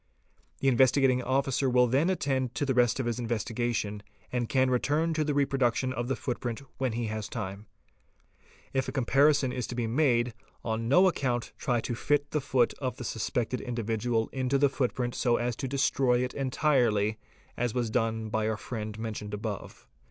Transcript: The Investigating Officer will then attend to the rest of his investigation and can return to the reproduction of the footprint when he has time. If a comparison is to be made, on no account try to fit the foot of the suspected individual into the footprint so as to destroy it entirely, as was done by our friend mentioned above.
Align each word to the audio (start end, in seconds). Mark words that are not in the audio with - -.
The 0.61 0.67
Investigating 0.67 1.21
Officer 1.21 1.69
will 1.69 1.85
then 1.85 2.09
attend 2.09 2.55
to 2.55 2.65
the 2.65 2.73
rest 2.73 2.99
of 2.99 3.05
his 3.05 3.19
investigation 3.19 4.01
and 4.31 4.49
can 4.49 4.71
return 4.71 5.13
to 5.13 5.23
the 5.23 5.35
reproduction 5.35 5.93
of 5.93 6.07
the 6.07 6.15
footprint 6.15 6.63
when 6.79 6.93
he 6.93 7.05
has 7.05 7.29
time. 7.29 7.67
If 8.73 8.87
a 8.87 8.91
comparison 8.91 9.51
is 9.51 9.67
to 9.67 9.75
be 9.75 9.85
made, 9.85 10.33
on 10.65 10.87
no 10.89 11.07
account 11.07 11.53
try 11.55 11.81
to 11.81 11.93
fit 11.93 12.31
the 12.31 12.41
foot 12.41 12.73
of 12.79 12.97
the 12.97 13.03
suspected 13.03 13.61
individual 13.61 14.27
into 14.33 14.57
the 14.57 14.69
footprint 14.69 15.13
so 15.13 15.35
as 15.35 15.55
to 15.57 15.67
destroy 15.67 16.21
it 16.23 16.33
entirely, 16.33 17.19
as 17.55 17.75
was 17.75 17.91
done 17.91 18.29
by 18.29 18.49
our 18.49 18.57
friend 18.57 18.97
mentioned 18.97 19.35
above. 19.35 19.87